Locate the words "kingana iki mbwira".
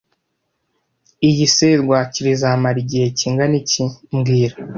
3.17-4.55